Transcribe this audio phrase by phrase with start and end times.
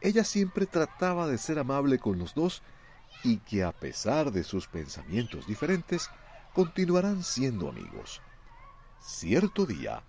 [0.00, 2.62] Ella siempre trataba de ser amable con los dos
[3.24, 6.08] y que a pesar de sus pensamientos diferentes,
[6.54, 8.20] continuarán siendo amigos.
[9.00, 10.02] Cierto día,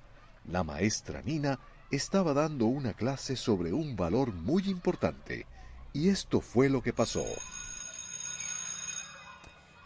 [0.46, 1.60] la maestra Nina
[1.92, 5.48] estaba dando una clase sobre un valor muy importante,
[5.92, 7.26] y esto fue lo que pasó.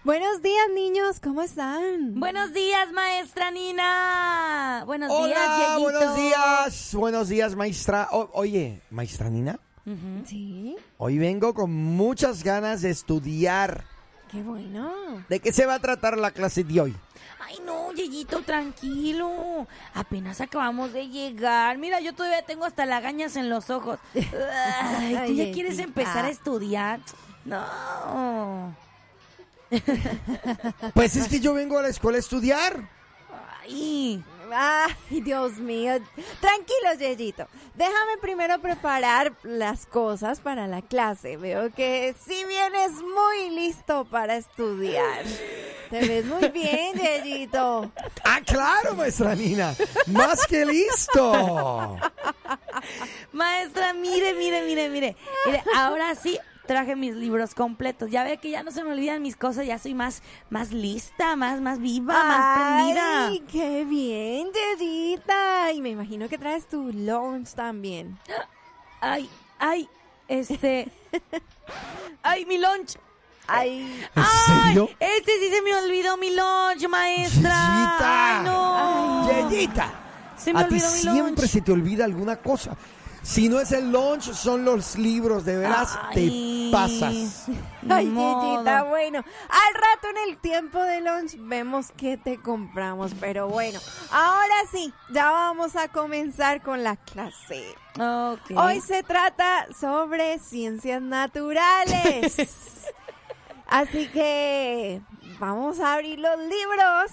[0.03, 2.19] Buenos días, niños, ¿cómo están?
[2.19, 4.83] Buenos días, maestra Nina.
[4.85, 6.89] Buenos días, buenos días.
[6.93, 8.09] Buenos días, maestra.
[8.11, 9.59] O- oye, maestra Nina,
[10.25, 13.83] Sí, hoy vengo con muchas ganas de estudiar.
[14.31, 14.91] qué bueno.
[15.29, 16.95] ¿De qué se va a tratar la clase de hoy?
[17.45, 19.67] Ay, no, Yeyito, tranquilo.
[19.93, 21.77] Apenas acabamos de llegar.
[21.77, 23.99] Mira, yo todavía tengo hasta lagañas en los ojos.
[24.15, 27.01] Ay, ¿tú ya quieres empezar a estudiar?
[27.45, 28.73] No.
[30.93, 32.89] Pues es que yo vengo a la escuela a estudiar.
[33.61, 34.23] Ay.
[34.51, 35.93] Ay, Dios mío.
[36.39, 37.47] Tranquilo, Yeyito.
[37.75, 41.37] Déjame primero preparar las cosas para la clase.
[41.37, 45.23] Veo que sí vienes muy listo para estudiar.
[45.89, 47.91] Te ves muy bien, Yeyito.
[48.23, 49.75] Ah, claro, maestra Nina.
[50.07, 51.97] Más que listo.
[53.31, 55.15] Maestra, mire, mire, mire, mire.
[55.45, 58.09] Mire, ahora sí traje mis libros completos.
[58.11, 61.35] Ya ve que ya no se me olvidan mis cosas, ya soy más, más lista,
[61.35, 63.27] más, más viva, más prendida.
[63.27, 64.47] Ay, qué bien,
[64.79, 65.71] Yeyita.
[65.73, 68.17] Y me imagino que traes tu lunch también.
[69.01, 69.29] Ay,
[69.59, 69.89] ay,
[70.27, 70.89] este.
[72.23, 72.97] Ay, mi lunch.
[73.45, 74.89] Ay, ¿En Ay, serio?
[75.01, 77.53] este sí se me olvidó mi lunch, maestra.
[77.53, 78.39] Yeyita.
[78.39, 79.49] Ay, no.
[79.49, 79.93] Yeyita,
[80.37, 81.51] Se me a ti olvidó mi siempre lunch.
[81.51, 82.77] se te olvida alguna cosa.
[83.21, 85.43] Si no es el lunch, son los libros.
[85.45, 86.13] De veras, Ay.
[86.15, 86.21] te
[86.73, 87.45] pasas.
[87.89, 88.05] Ay.
[88.07, 89.19] Yeyita, bueno,
[89.49, 93.79] al rato en el tiempo de lunch vemos qué te compramos, pero bueno,
[94.11, 97.63] ahora sí, ya vamos a comenzar con la clase.
[97.95, 98.51] Ok.
[98.57, 102.37] Hoy se trata sobre ciencias naturales.
[103.67, 105.01] Así que
[105.39, 107.11] vamos a abrir los libros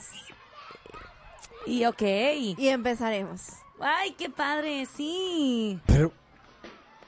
[1.66, 2.02] Y ok.
[2.02, 3.40] y empezaremos.
[3.80, 5.78] Ay, qué padre, sí.
[5.86, 6.12] Pero,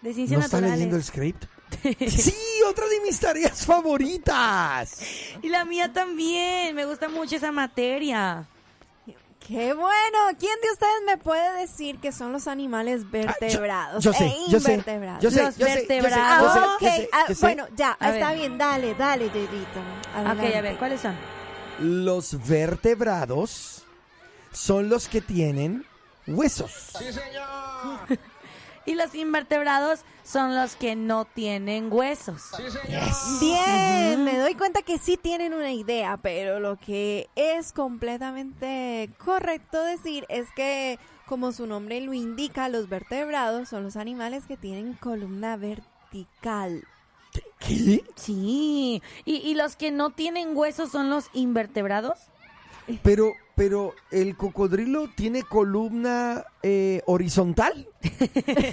[0.00, 0.70] De ¿no está naturales.
[0.70, 1.44] leyendo el script?
[2.08, 2.34] sí,
[2.68, 4.98] otra de mis tareas favoritas.
[5.42, 6.74] Y la mía también.
[6.74, 8.46] Me gusta mucho esa materia.
[9.46, 10.18] ¡Qué bueno!
[10.38, 14.60] ¿Quién de ustedes me puede decir que son los animales vertebrados Yo sé, e yo
[14.60, 15.20] sé, invertebrados?
[15.20, 16.54] yo sé, Los yo sé, yo sé, vertebrados.
[16.54, 18.38] yo sé, Ah, yo Ah, yo bueno, ya, A está ver.
[18.38, 18.56] bien.
[18.56, 19.80] Dale, dale, Yeyito.
[20.20, 20.76] Ok, a ver.
[20.76, 21.16] ¿cuáles son?
[21.80, 23.82] Los vertebrados
[24.52, 25.84] son los que tienen
[26.28, 26.92] huesos.
[28.84, 32.50] Y los invertebrados son los que no tienen huesos.
[33.40, 39.82] Bien, me doy cuenta que sí tienen una idea, pero lo que es completamente correcto
[39.82, 44.94] decir es que, como su nombre lo indica, los vertebrados son los animales que tienen
[44.94, 46.84] columna vertical.
[47.60, 48.04] ¿Qué?
[48.16, 49.02] Sí.
[49.24, 52.18] ¿Y, y los que no tienen huesos son los invertebrados?
[53.02, 57.88] Pero, pero el cocodrilo tiene columna eh, horizontal.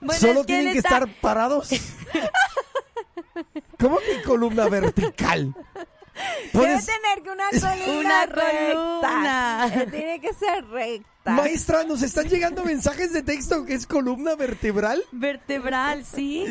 [0.00, 1.70] Bueno, Solo es que tienen que está- estar parados.
[3.78, 5.54] ¿Cómo que columna vertical?
[5.54, 8.72] Debe Puedes- tener que una columna Una recta.
[8.72, 9.70] columna.
[9.74, 11.30] Eh, Tiene que ser recta.
[11.32, 15.02] Maestra, nos están llegando mensajes de texto que es columna vertebral.
[15.12, 16.46] Vertebral, sí.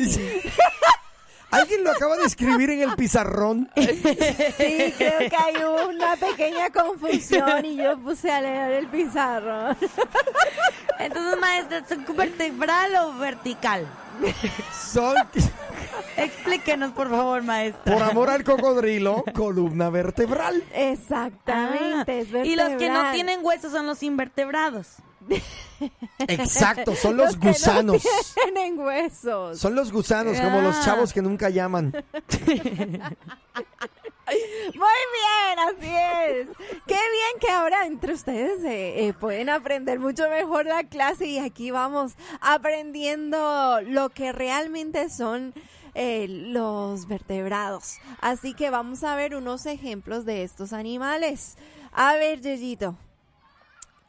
[1.50, 3.68] Alguien lo acaba de escribir en el pizarrón.
[3.76, 5.54] Sí, creo que hay
[5.88, 9.76] una pequeña confusión y yo puse a leer el pizarrón.
[10.98, 13.86] Entonces, maestra, ¿son vertebral o vertical?
[14.92, 15.14] Son,
[16.16, 17.92] Explíquenos, por favor, maestra.
[17.94, 20.62] por amor al cocodrilo, columna vertebral.
[20.74, 23.12] Exactamente, es Ah, y los que no vertebral.
[23.14, 24.96] tienen huesos son los invertebrados.
[26.28, 28.02] Exacto, son los, no gusanos.
[28.42, 29.58] tienen huesos.
[29.58, 30.82] Son los gusanos, como los Ah.
[30.84, 31.92] chavos que nunca llaman.
[34.74, 36.48] Muy bien, así es.
[36.86, 41.38] Qué bien que ahora entre ustedes eh, eh, pueden aprender mucho mejor la clase y
[41.38, 45.52] aquí vamos aprendiendo lo que realmente son
[45.94, 47.96] eh, los vertebrados.
[48.20, 51.56] Así que vamos a ver unos ejemplos de estos animales.
[51.92, 52.96] A ver, Yeyito,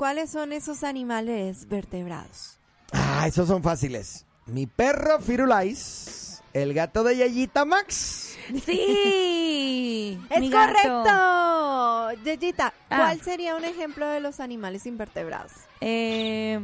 [0.02, 2.58] ¿cuáles son esos animales vertebrados?
[2.92, 4.26] Ah, esos son fáciles.
[4.48, 8.36] Mi perro Firulais, el gato de Yayita Max.
[8.66, 10.20] Sí.
[10.32, 12.24] Es correcto.
[12.26, 12.98] Yeyita, Ah.
[12.98, 15.52] ¿cuál sería un ejemplo de los animales invertebrados?
[15.82, 16.60] Eh,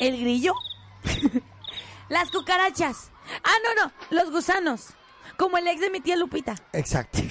[0.00, 0.54] el grillo.
[2.08, 3.10] Las cucarachas.
[3.44, 3.92] Ah, no, no.
[4.08, 4.94] Los gusanos.
[5.36, 6.54] Como el ex de mi tía Lupita.
[6.72, 7.18] Exacto.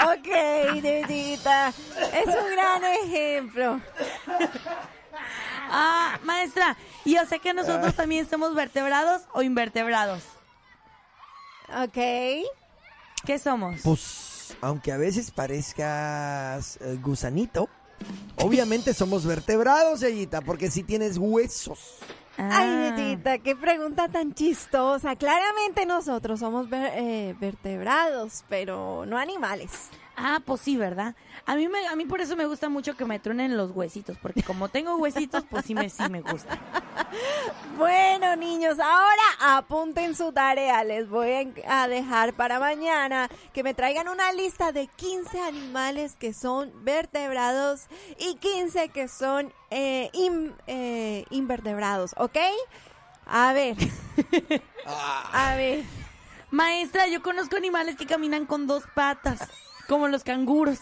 [0.00, 3.80] Ok, Yeyita, es un gran ejemplo.
[5.70, 6.78] Ah, maestra.
[7.04, 10.22] Y yo sé que nosotros también somos vertebrados o invertebrados.
[11.82, 11.98] Ok.
[13.26, 13.82] ¿Qué somos?
[13.82, 17.68] Pues, aunque a veces parezcas eh, gusanito,
[18.36, 21.98] obviamente somos vertebrados, Yayita, porque si tienes huesos.
[22.38, 22.94] Ay, Ah.
[22.96, 25.16] Yeyita, qué pregunta tan chistosa.
[25.16, 29.90] Claramente nosotros somos ver- eh, vertebrados, pero no animales.
[30.20, 31.14] Ah, pues sí, ¿verdad?
[31.46, 34.16] A mí, me, a mí por eso me gusta mucho que me truenen los huesitos,
[34.20, 36.58] porque como tengo huesitos, pues sí me, sí me gusta.
[37.78, 40.82] Bueno, niños, ahora apunten su tarea.
[40.84, 46.34] Les voy a dejar para mañana que me traigan una lista de 15 animales que
[46.34, 47.86] son vertebrados
[48.18, 52.36] y 15 que son eh, in- eh, invertebrados, ¿ok?
[53.26, 53.76] A ver.
[55.32, 55.84] A ver.
[56.50, 59.38] Maestra, yo conozco animales que caminan con dos patas,
[59.88, 60.78] como los canguros.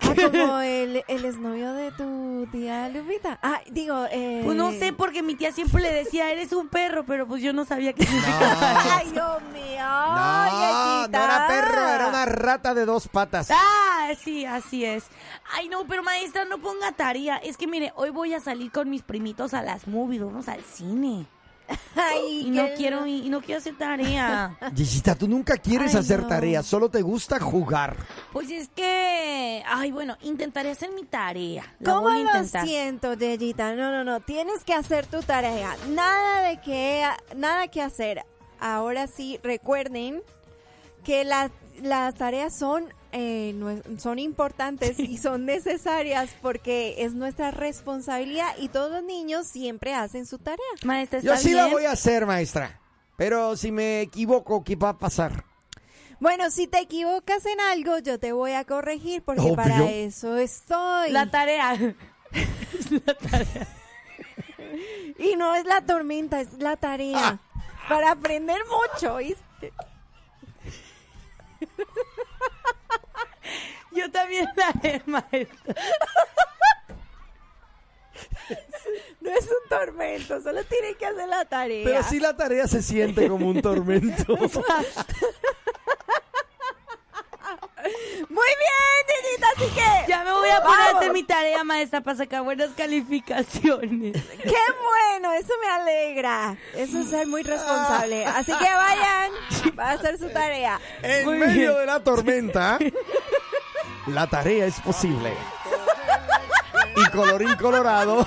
[0.00, 3.38] Ah, como el, el exnovio de tu tía Lupita.
[3.40, 4.42] Ah, digo, eh...
[4.44, 7.52] Pues no sé, porque mi tía siempre le decía, eres un perro, pero pues yo
[7.52, 8.96] no sabía qué significaba.
[8.96, 9.84] Ay, Dios mío.
[9.84, 13.48] No, no era perro, era una rata de dos patas.
[13.52, 15.04] Ah, sí, así es.
[15.52, 17.36] Ay, no, pero maestra, no ponga tarea.
[17.36, 20.62] Es que mire, hoy voy a salir con mis primitos a las movies, vamos al
[20.62, 21.26] cine.
[21.96, 24.56] Ay, Y no qué- quiero, y no quiero hacer tarea.
[24.74, 26.28] Yayita, tú nunca quieres Ay, hacer no.
[26.28, 27.96] tareas, solo te gusta jugar.
[28.32, 31.64] Pues es que, ay, bueno, intentaré hacer mi tarea.
[31.80, 33.74] La ¿Cómo voy a lo siento, Yeyita?
[33.74, 34.20] No, no, no.
[34.20, 35.76] Tienes que hacer tu tarea.
[35.90, 37.04] Nada de que,
[37.36, 38.24] nada que hacer.
[38.60, 40.22] Ahora sí, recuerden
[41.04, 41.50] que las,
[41.82, 43.54] las tareas son, eh,
[43.98, 50.26] son importantes y son necesarias porque es nuestra responsabilidad y todos los niños siempre hacen
[50.26, 50.58] su tarea.
[50.84, 51.74] Maestra, ¿está Yo sí la bien?
[51.74, 52.80] voy a hacer, maestra.
[53.16, 55.44] Pero si me equivoco, ¿qué va a pasar?
[56.18, 59.56] Bueno, si te equivocas en algo, yo te voy a corregir porque Obvio.
[59.56, 61.10] para eso estoy.
[61.10, 61.76] La tarea.
[65.18, 67.18] Y no es la tormenta, es la tarea.
[67.18, 67.38] Ah.
[67.88, 69.72] Para aprender mucho, ¿viste?
[74.02, 75.74] Yo también la haré, maestra.
[79.20, 81.84] No es un tormento, solo tiene que hacer la tarea.
[81.84, 84.36] Pero sí la tarea se siente como un tormento.
[88.28, 90.08] Muy bien, niñita, así que...
[90.10, 91.00] Ya me voy a poner a Vamos.
[91.00, 94.12] hacer mi tarea, maestra, para sacar buenas calificaciones.
[94.42, 94.54] ¡Qué
[94.84, 95.32] bueno!
[95.34, 96.56] Eso me alegra.
[96.74, 98.24] Eso es ser muy responsable.
[98.24, 99.32] Así que vayan,
[99.78, 100.80] va a hacer su tarea.
[101.02, 101.76] En Muy medio bien.
[101.78, 102.78] de la tormenta,
[104.06, 105.34] la tarea es posible.
[106.96, 108.26] Y colorín colorado,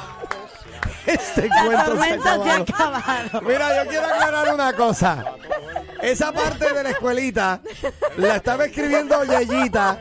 [1.05, 3.41] este La cuento se se ha acabado.
[3.41, 5.24] Mira, yo quiero aclarar una cosa.
[6.01, 7.62] Esa parte de la escuelita
[8.17, 10.00] la estaba escribiendo Yeyita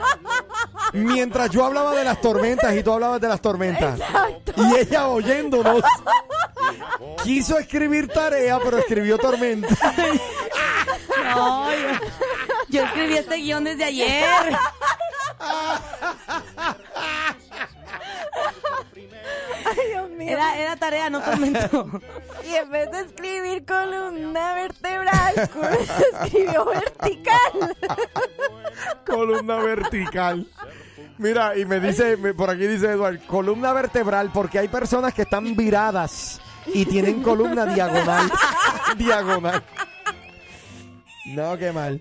[0.92, 4.00] mientras yo hablaba de las tormentas y tú hablabas de las tormentas.
[4.56, 5.82] Y ella oyéndonos
[7.22, 9.68] quiso escribir tarea, pero escribió tormenta.
[11.34, 11.88] No, yo,
[12.68, 14.56] yo escribí este guion desde ayer.
[20.34, 21.88] Era, era tarea, no tormento.
[22.44, 25.34] Y en vez de escribir columna vertebral,
[26.22, 27.76] escribió vertical.
[29.06, 30.46] Columna vertical.
[31.16, 35.22] Mira, y me dice, me- por aquí dice Eduardo, columna vertebral, porque hay personas que
[35.22, 38.30] están viradas y tienen columna diagonal.
[38.96, 39.62] diagonal.
[41.26, 41.98] No, qué mal.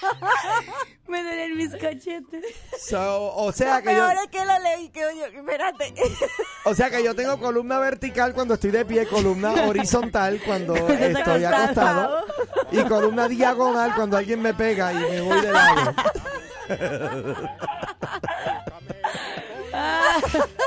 [1.08, 2.44] Me duelen mis cachetes.
[2.78, 5.94] So, o sea que yo, es que lo leí que yo, espérate.
[6.64, 11.44] o sea que yo tengo columna vertical cuando estoy de pie, columna horizontal cuando estoy
[11.44, 12.24] acostado
[12.70, 15.94] y columna diagonal cuando alguien me pega y me voy de lado.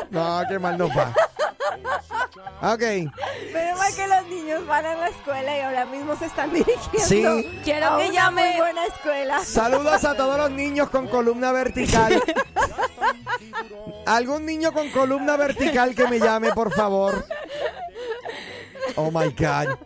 [0.09, 1.13] No, qué mal nos va.
[2.61, 2.81] Ok.
[3.51, 7.41] Pero mal que los niños van a la escuela y ahora mismo se están dirigiendo
[7.41, 7.59] Sí.
[7.63, 9.39] Quiero a que una llame- muy buena escuela.
[9.45, 12.21] Saludos a todos los niños con columna vertical.
[14.05, 17.25] ¿Algún niño con columna vertical que me llame, por favor?
[18.95, 19.77] Oh my God.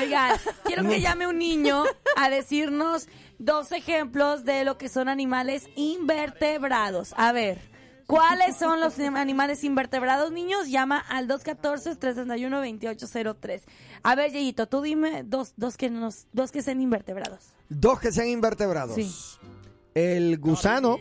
[0.00, 1.84] Oigan, quiero que llame un niño
[2.16, 7.14] a decirnos dos ejemplos de lo que son animales invertebrados.
[7.16, 7.58] A ver,
[8.06, 10.68] ¿cuáles son los animales invertebrados, niños?
[10.68, 13.62] Llama al 214-331-2803.
[14.02, 17.54] A ver, Yeyito, tú dime dos, dos, que nos, dos que sean invertebrados.
[17.68, 18.94] Dos que sean invertebrados.
[18.94, 19.12] Sí.
[19.94, 20.98] El gusano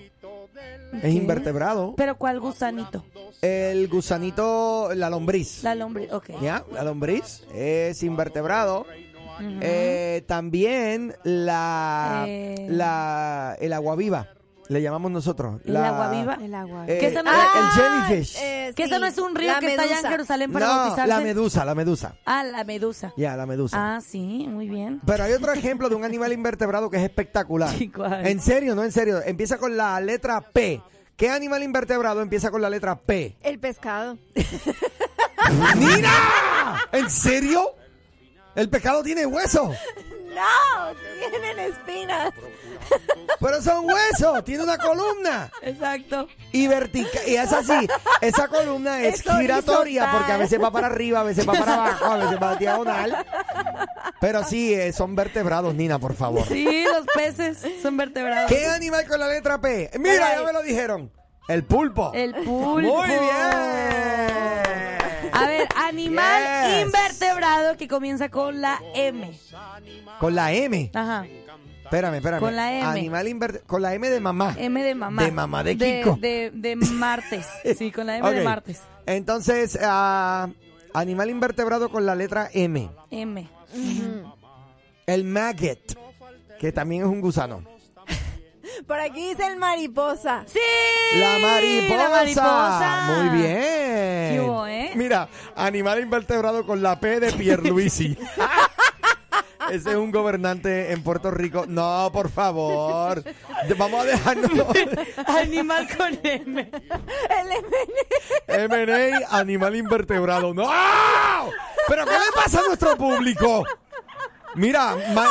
[1.01, 1.95] es invertebrado.
[1.97, 3.03] ¿Pero cuál gusanito?
[3.41, 5.63] El gusanito, la lombriz.
[5.63, 6.29] La lombriz, ok.
[6.41, 6.63] ¿Ya?
[6.71, 8.85] La lombriz es invertebrado.
[9.39, 12.67] Eh, también la, Eh.
[12.69, 14.27] la el agua viva
[14.69, 16.37] le llamamos nosotros ¿El La- agua viva?
[16.41, 16.85] El agua.
[16.87, 19.59] eh, no el- es- el jellyfish eh, Que sí, eso no es un río la
[19.59, 20.09] que está allá en medusa.
[20.11, 21.07] Jerusalén para no bautizarse.
[21.09, 23.13] la medusa la medusa Ah, la medusa.
[23.17, 25.01] ya la medusa Ah, sí, muy bien.
[25.05, 28.25] pero hay otro ejemplo de un animal invertebrado que es espectacular Sí, ¿cuál?
[28.25, 30.81] en serio no en serio empieza con la letra P
[31.15, 33.37] ¿Qué animal invertebrado empieza con la letra P?
[33.43, 34.17] El pescado.
[35.77, 36.09] ¡Mira!
[36.91, 37.75] ¿En serio?
[38.55, 39.71] El pescado tiene hueso.
[40.33, 40.95] No,
[41.29, 42.33] tienen espinas.
[43.39, 45.51] Pero son huesos, tiene una columna.
[45.61, 46.27] Exacto.
[46.51, 47.87] Y vertical, y es así,
[48.21, 51.73] esa columna es, Es giratoria porque a veces va para arriba, a veces va para
[51.73, 53.25] abajo, a veces va diagonal.
[54.19, 56.47] Pero sí, eh, son vertebrados, Nina, por favor.
[56.47, 58.49] Sí, los peces son vertebrados.
[58.49, 59.91] ¿Qué animal con la letra P?
[59.99, 61.11] Mira, ya me lo dijeron.
[61.47, 62.11] El pulpo.
[62.13, 62.79] El pulpo.
[62.79, 64.42] Muy bien.
[65.33, 66.85] A ver, animal Yes.
[66.85, 69.31] invertebrado que comienza con la M.
[70.19, 70.91] Con la M.
[70.93, 71.25] Ajá.
[71.83, 72.39] Espérame, espérame.
[72.39, 72.81] Con la M.
[72.83, 74.55] Animal inverte- con la M de mamá.
[74.57, 75.23] M de mamá.
[75.23, 76.17] De mamá de Kiko.
[76.19, 77.45] De, de, martes.
[77.77, 78.45] Sí, con la M de Ok.
[78.45, 78.81] martes.
[79.05, 80.47] Entonces, ah,
[80.93, 82.89] animal invertebrado con la letra M.
[83.11, 83.47] M.
[85.05, 85.79] El maggot,
[86.59, 87.63] que también es un gusano.
[88.87, 90.45] Por aquí dice el mariposa.
[90.47, 90.59] ¡Sí!
[91.19, 91.97] La mariposa.
[92.03, 93.11] La mariposa.
[93.17, 93.82] Muy bien.
[94.95, 98.17] Mira, animal invertebrado con la P de Pierluisi.
[99.71, 101.63] Ese es un gobernante en Puerto Rico.
[101.67, 103.23] No, por favor.
[103.77, 104.51] Vamos a dejarnos.
[105.25, 106.69] Animal con M.
[108.47, 108.73] El MN.
[108.73, 110.53] M&A, animal invertebrado.
[110.53, 110.69] ¡No!
[111.87, 113.63] ¿Pero qué le pasa a nuestro público?
[114.55, 115.29] Mira, Ma-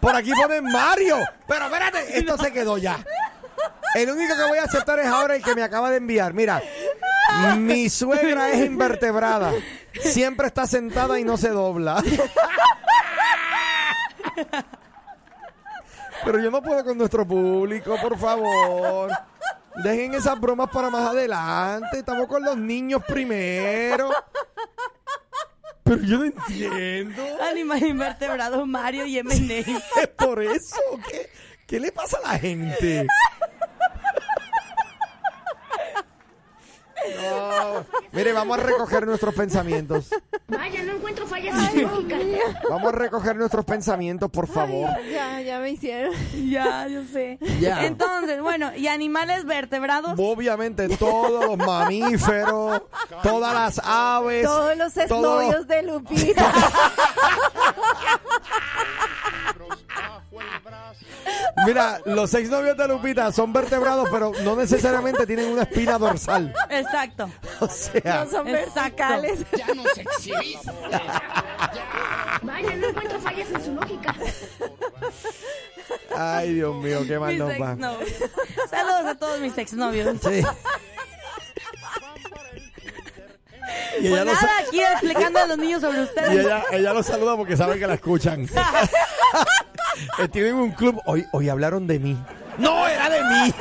[0.00, 1.18] por aquí ponen Mario.
[1.46, 3.04] Pero espérate, esto se quedó ya.
[3.94, 6.32] El único que voy a aceptar es ahora el que me acaba de enviar.
[6.32, 6.60] Mira,
[7.58, 9.52] mi suegra es invertebrada.
[10.00, 12.02] Siempre está sentada y no se dobla.
[16.24, 19.10] Pero yo no puedo con nuestro público, por favor.
[19.82, 21.98] Dejen esas bromas para más adelante.
[21.98, 24.10] Estamos con los niños primero.
[25.82, 27.22] Pero yo no entiendo.
[27.50, 30.00] Animal invertebrado, Mario y M&A.
[30.00, 30.80] ¿Es por eso?
[31.08, 31.28] ¿Qué,
[31.66, 33.06] qué le pasa a la gente?
[37.20, 37.84] No.
[38.14, 40.08] Mire, vamos a recoger nuestros pensamientos.
[40.48, 42.16] Vaya, no encuentro fallas lógica.
[42.70, 44.88] Vamos a recoger nuestros pensamientos, por favor.
[45.10, 46.12] Ya, ya me hicieron.
[46.48, 47.38] ya, yo sé.
[47.60, 47.86] Ya.
[47.86, 50.14] Entonces, bueno, ¿y animales vertebrados?
[50.18, 52.82] Obviamente, todos los mamíferos,
[53.22, 54.44] todas las aves.
[54.44, 56.52] Todos los todos- exnovios de Lupita.
[61.66, 66.54] Mira, los seis novios de Lupita son vertebrados, pero no necesariamente tienen una espina dorsal.
[66.70, 67.30] Exacto.
[67.60, 69.40] O sea, No son verticales.
[72.42, 74.14] Vaya, no encuentro fallas en su lógica.
[76.16, 77.70] ay, Dios mío, qué mal Mis nos va.
[77.72, 78.10] exnovios.
[78.70, 80.16] Saludos a todos mis exnovios.
[80.22, 80.42] Sí.
[84.00, 86.44] Y Pues ella, lo, nada, aquí explicando a los niños sobre y ustedes.
[86.44, 88.46] ella, ella lo saluda porque sabe que la escuchan.
[90.18, 91.00] Eh, Tienen un club.
[91.06, 92.16] Hoy, hoy hablaron de mí.
[92.58, 93.54] No, era de mí.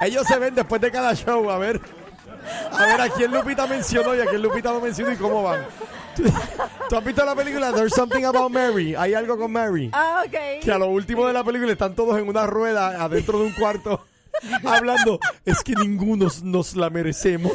[0.00, 1.80] Ellos se ven después de cada show a ver.
[2.70, 5.64] A ver a quién Lupita mencionó y a quién Lupita no mencionó y cómo van.
[6.14, 6.22] ¿Tú,
[6.88, 8.94] tú has visto la película There's Something About Mary?
[8.94, 9.90] Hay algo con Mary.
[9.92, 10.62] Ah, ok.
[10.62, 13.52] Que a lo último de la película están todos en una rueda adentro de un
[13.52, 14.06] cuarto
[14.64, 15.18] hablando.
[15.44, 17.52] Es que ninguno nos la merecemos.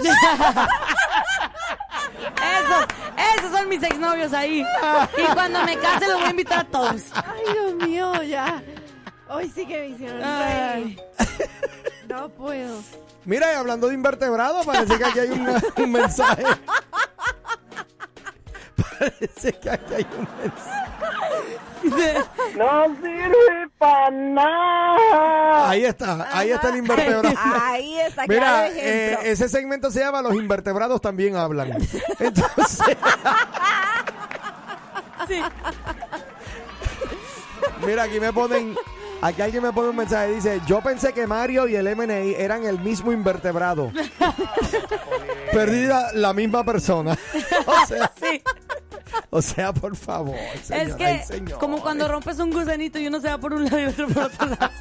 [3.38, 4.66] Esos, son mis exnovios ahí.
[5.18, 7.04] Y cuando me case los voy a invitar a todos.
[7.14, 8.62] Ay, Dios mío, ya.
[9.30, 10.84] Hoy sí que me hicieron Ay.
[10.84, 11.02] reír.
[12.10, 12.82] No puedo.
[13.24, 15.48] Mira, y hablando de invertebrados, parece que aquí hay un,
[15.78, 16.44] un mensaje.
[19.00, 22.24] Parece que aquí hay un mensaje.
[22.58, 25.70] No sirve para nada.
[25.72, 27.34] Ahí está, ahí está el invertebrado.
[27.62, 31.72] Ahí está, Mira, claro eh, ese segmento se llama Los invertebrados también hablan.
[32.20, 32.98] Entonces.
[37.86, 38.76] Mira, aquí me ponen.
[39.24, 40.34] Aquí alguien me pone un mensaje.
[40.34, 43.92] Dice: Yo pensé que Mario y el MNA eran el mismo invertebrado.
[45.52, 47.18] Perdida la misma persona.
[47.66, 48.12] O sea,
[49.30, 50.36] o sea por favor.
[50.70, 51.24] Es que
[51.60, 54.24] como cuando rompes un gusanito y uno se va por un lado y otro por
[54.24, 54.70] otro lado.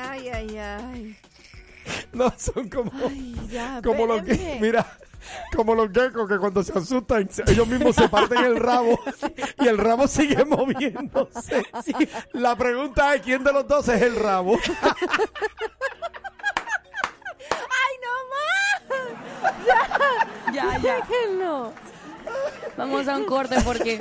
[0.00, 1.16] Ay, ay, ay.
[2.12, 2.92] No, son como.
[3.08, 4.86] Ay, ya, Como los que, mira,
[5.54, 8.98] como los geckos que cuando se asustan, ellos mismos se parten el rabo
[9.60, 11.64] y el rabo sigue moviéndose.
[12.32, 14.58] La pregunta es quién de los dos es el rabo.
[17.50, 18.82] ¡Ay, no más!
[20.54, 20.96] Ya, ya.
[20.96, 21.72] Déjenlo.
[22.78, 24.00] Vamos a un corte porque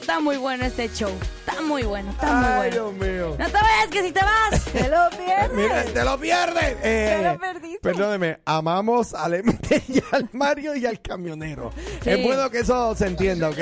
[0.00, 1.10] está muy bueno este show.
[1.46, 2.72] Está muy bueno, está muy Ay, bueno.
[2.72, 3.36] Dios mío.
[3.38, 4.60] No te vayas, que si te vas.
[4.72, 5.52] ¡Se lo pierdes!
[5.54, 6.76] Mira, te lo pierdes.
[6.82, 7.78] Eh, Te lo perdiste.
[7.80, 11.70] Perdóneme, amamos al MT y al Mario y al camionero.
[12.02, 12.10] Sí.
[12.10, 13.58] Es bueno que eso se entienda, ¿ok?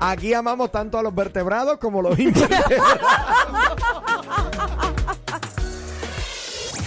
[0.00, 2.82] Aquí amamos tanto a los vertebrados como a los invertebrados.